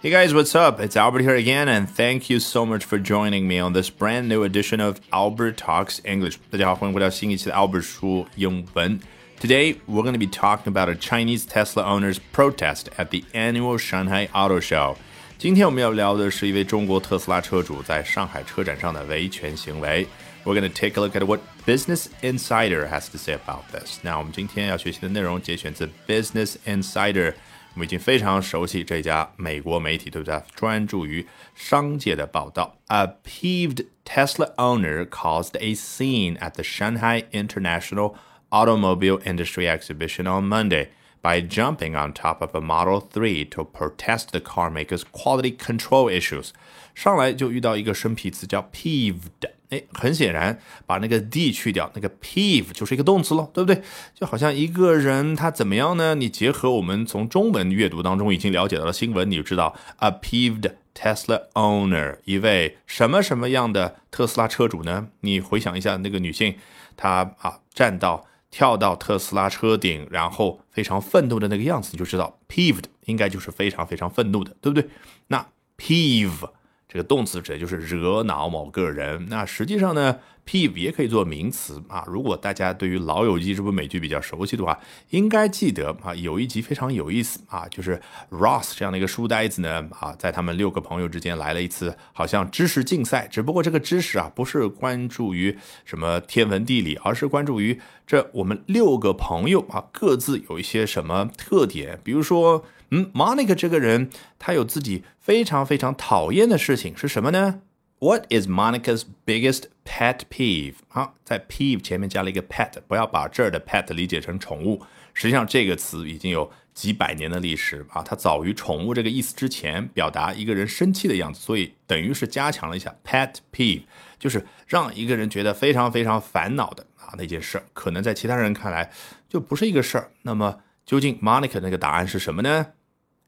[0.00, 0.80] Hey guys, what's up?
[0.80, 4.28] It's Albert here again, and thank you so much for joining me on this brand
[4.28, 6.36] new edition of Albert Talks English.
[6.50, 9.00] 大家好，欢迎回到新一期的 Albert 说英文。
[9.40, 14.28] Today, we're going to be talking about a Chinese Tesla owner's protest at the annual Shanghai
[14.28, 14.96] Auto Show.
[15.38, 20.06] 今天我们要聊的是一位中国特斯拉车主在上海车展上的维权行为。
[20.44, 23.98] We're going to take a look at what Business Insider has to say about this.
[24.02, 27.34] 那我们今天要学习的内容节选自 Business Insider。
[27.74, 30.40] 我们已经非常熟悉这家美国媒体，对不对？
[30.54, 32.76] 专注于商界的报道。
[32.86, 38.14] A peeved Tesla owner caused a scene at the Shanghai International
[38.50, 40.90] Automobile Industry Exhibition on Monday
[41.21, 46.49] By jumping on top of a Model 3 to protest the carmaker's quality control issues。
[46.95, 49.49] 上来就遇到一个生僻词叫 peeved。
[49.69, 53.83] 哎，很显然，把那个 d 去掉，那个 peeve 就是一个动词喽，对不对？
[54.15, 56.15] 就好像一个人他怎么样呢？
[56.15, 65.09] 你结合我们从中文阅读当中已经了解到的新闻，你就知道，a peeved Tesla owner，一位什么什么样的特斯拉车主呢？
[65.21, 66.55] 你回想一下那个女性，
[66.97, 74.89] 她啊站到跳到特斯拉车顶，然后非常愤怒的那个样子，你就知道 peeved 应该就是非常非常愤怒的，对不对？
[75.27, 75.47] 那
[75.77, 76.49] peeve。
[76.89, 79.27] 这个动词指的就是惹恼某个人。
[79.29, 82.03] 那实际上呢，peeve 也可以做名词啊。
[82.07, 84.79] 如果大家对于《老友记》这部美剧比较熟悉的话，
[85.11, 88.01] 应该记得啊，有一集非常有意思啊，就是
[88.31, 102.65] Ross 这样的一个书呆子呢啊，在他们六个朋友之间来了一次好像知识竞赛，只不过这个知识啊不是关注于什么天文地理，而是关注于这我们六个朋友啊各自有一些什么特点，比如说。
[102.91, 107.61] 嗯，Monica 这个人，她有自己非常非常讨厌的事情是什么呢
[107.99, 110.75] ？What is Monica's biggest pet peeve？
[110.87, 114.81] 好，在 peeve 前面加了一个 pet，不要把这儿的 pet 理解成宠物。
[115.13, 123.81] 实际上，这个词已经有几百年的历史啊，它早于宠物这个意思之前，表达一个人生气的样子，所以等于是加强了一下 pet peeve，
[124.17, 128.89] 就是让一个人觉得非常非常烦恼的啊那件事，可能在其他人看来
[129.27, 130.11] 就不是一个事儿。
[130.21, 132.67] 那么，究竟 Monica 那个答案是什么呢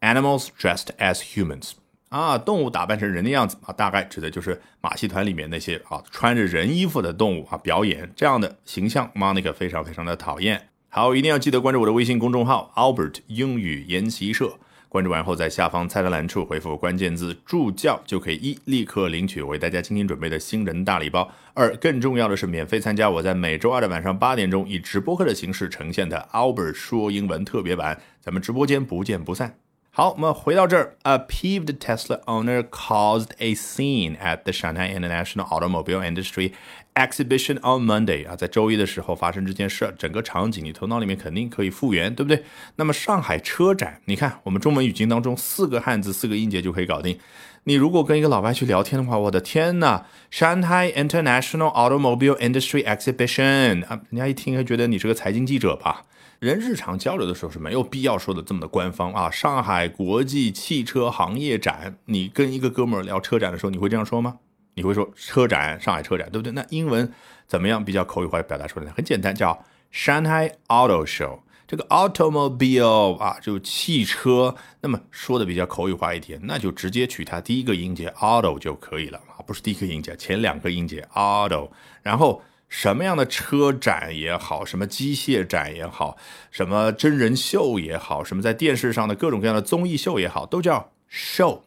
[0.00, 1.72] ？Animals dressed as humans
[2.08, 9.10] 啊，动物打扮成人的样子啊，大概指的就是马戏团里面那些啊穿着人衣服的动物啊表演这样的形象。
[9.14, 10.68] Monica 非常非常的讨厌。
[10.88, 14.54] 好，一定要记得关注我的微信公众号 Albert 英语研习社。
[14.88, 21.30] 关注完后，在下方菜单栏处回复关键字“助教”，就可以一立刻领取为大家精心准备的新人大礼包。
[21.54, 28.00] 二，更重要的是免费参加我在每周二的晚上八点钟以直播课的形式呈现的 Albert 说英文特别版。
[28.20, 29.54] 咱们直播间不见不散。
[29.99, 30.97] 好，我们回到这儿。
[31.03, 36.51] A peeved Tesla owner caused a scene at the Shanghai International Automobile Industry
[36.94, 38.28] Exhibition on Monday。
[38.28, 42.44] 啊，在周一的时候发生这件事，整个场景你头脑里面肯定可以复原，对不对？
[42.76, 47.18] 那么上海车展，你看我们中文语境当中四个汉字、四个音节就可以搞定。
[47.64, 56.04] 你如果跟一个老外去聊天的话，我的天呐，Shanghai International Automobile Industry Exhibition 啊，人家一听还觉得你是个财经记者吧？
[56.38, 59.30] 人日常交流的时候是没有必要说的这么的官方啊！
[59.30, 64.38] 上海国际汽车行业展，你跟一个哥们儿聊车展的时候，你会这样说吗？
[64.74, 66.52] 你会说车展，上海车展，对不对？
[66.52, 67.12] 那英文
[67.46, 68.92] 怎么样比较口语化表达出来呢？
[68.96, 71.40] 很简单，叫 Shanghai Auto Show。
[71.66, 74.54] 这个 automobile 啊，就汽车。
[74.80, 81.70] 那么说的比较口语化一点，那就直接取它第一个音节 auto 就可以了啊，不是第一个音节，前两个音节 auto，
[82.02, 82.42] 然后。
[82.72, 86.16] 什么样的车展也好，什么机械展也好，
[86.52, 91.62] 什么真人秀也好，什么在电视上的各种各样的综艺秀也好，都叫 show。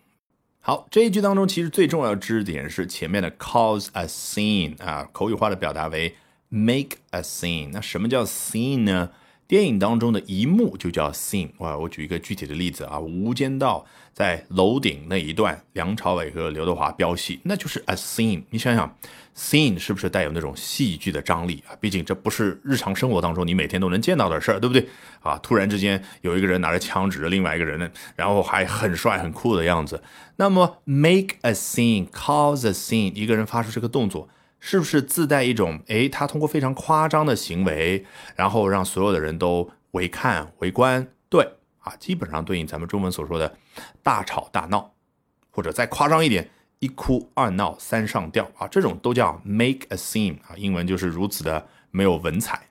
[0.66, 6.16] 好，这一句当中其实最重要的知识点是前面的 cause a scene 啊，口语化的表达为
[6.47, 7.72] make a scene。
[7.74, 9.09] 那什么叫 scene 呢？
[9.53, 11.47] 电影当中的一幕就叫 scene。
[11.59, 18.41] 哇，我举一个具体的例子啊，《无间道》在楼顶那一段，梁朝伟和刘德华飙戏，那就是 a scene。
[18.50, 18.97] 你想想
[19.38, 21.78] ，scene 是不是带有那种戏剧的张力啊？
[21.80, 24.88] 毕竟这不是日常生活当中你每天都能见到的事儿，对不对？
[25.22, 30.02] 啊，突然之间有一个人拿着枪指着另外一个人，然后还很帅很酷的样子。
[30.38, 34.28] 那么 make a scene，cause a scene，一个人发出这个动作。
[34.66, 41.06] 是不是自带一种诶，他通过非常夸张的行为，然后让所有的人都围看围观？
[41.28, 43.58] 对啊，基本上对应咱们中文所说的
[44.02, 44.94] 大吵大闹，
[45.52, 46.50] 或者再夸张一点，
[46.80, 52.70] 一哭二闹三上吊啊，这种都叫 make a scene 啊，英文就是如此的没有文采。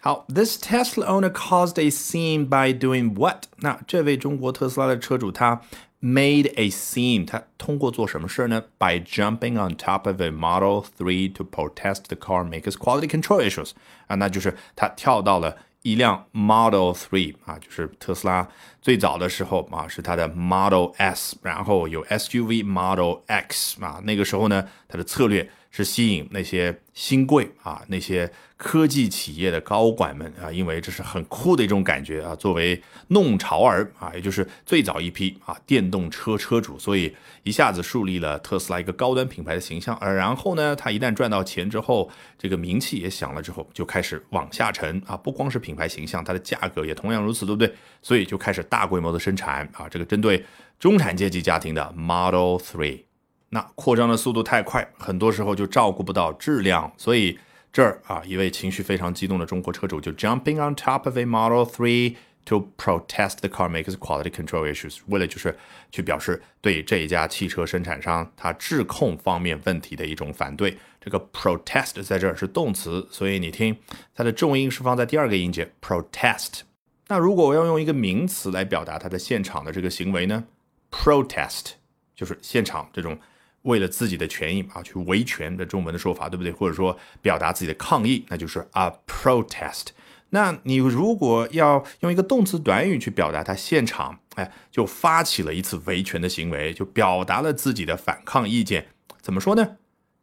[0.00, 3.44] 好，this Tesla owner caused a scene by doing what？
[3.58, 5.62] 那这位中国特斯拉的车主他。
[6.04, 8.60] made a scene，他通过做什么事呢？
[8.76, 13.70] By jumping on top of a Model 3 to protest the car maker's quality control issues
[14.08, 18.48] 啊，那就是他跳到了 一辆 Model Three 啊，就是特斯拉
[18.87, 25.49] 最早的时候啊，是它的 Model S，然后有 SUV Model X 啊，那个时候呢，它的策略。
[25.69, 32.33] 是吸引那些新贵啊，那些科技企业的高管们啊，因为这是很酷的一种感觉啊。
[32.33, 37.13] 作为弄潮儿啊，也就是最早一批啊电动车车主，所以
[37.43, 39.95] 一下子树立了特斯拉一个高端品牌的形象。
[39.97, 45.15] 而然后呢，他一旦赚到钱之后，这个名气也响了之后，就开始往下沉啊。
[45.15, 47.71] 不光是品牌形象，它的价格也同样如此，对不对？
[48.01, 50.45] 所以就开始大大规模的生产啊，这个针对
[50.77, 53.05] 中产阶级家庭的 Model Three。
[53.49, 57.39] 那扩张的速度太快，很多时候就照顾不到质量，所以
[57.73, 62.15] 这儿啊，一位情绪非常激动的中国车主就 jumping on top of a Model 3
[62.45, 65.57] to protest the car maker's quality control issues，为了就是
[65.91, 70.77] 去表示对这一家汽车生产商它质控方面问题的一种反对。
[71.01, 73.75] 这个 protest 在这儿是动词，所以你听
[74.13, 76.66] 它的重音是放在第二个音节 protest。
[77.07, 80.45] 那如果我要用一个名词来表达他的现场的这个行为呢
[80.91, 81.71] ？protest
[82.15, 83.19] 就是现场这种。
[83.63, 86.53] 为了自己的权益啊，去维权的中文的说法，对不对？
[86.53, 89.87] 或者说表达自己的抗议，那就是 a protest。
[90.29, 98.87] 那你如果要用一个动词短语去表达他现场，哎，就发起了一次维权的行为，就表达了自己的反抗意见，
[99.21, 99.75] 怎么说呢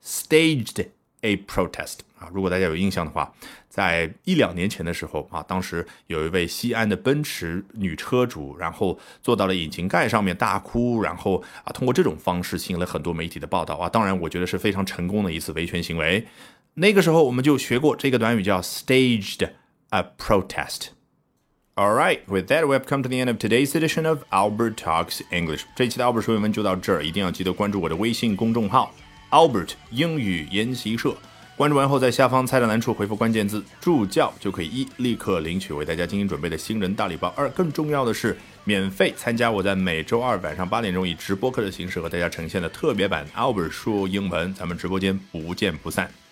[0.03, 0.87] ？staged。
[1.25, 3.33] A protest 啊，如果大家有印象的话，
[3.71, 13.89] 在一两年前的时候啊，当时有一位西安的奔驰女车主，然后坐到了引擎盖上面大哭，然后啊，通过这种方式吸引了很多媒体的报道啊。
[13.89, 16.27] 当然，我觉得是非常成功的一次维权行为。
[16.75, 19.49] 那个时候我们就学过这个短语叫 staged
[19.89, 20.89] a protest。
[21.77, 25.63] All right, with that, we've come to the end of today's edition of Albert Talks English。
[25.75, 28.93] 这期的 Albert 说英文就到这儿，一定要记得关注我的微信公众号。
[29.31, 31.15] Albert 英语研习社，
[31.57, 43.27] 关注完后，在下方菜单栏处回复关键字“助教”，就可以一立刻领取为大家精心准备的新人大礼包；二更重要的是，免费参加我在每周二晚上八点钟以直播课的形式和大家呈现的特别版。
[43.35, 46.24] Albert 说英文，咱们直播间不见不散。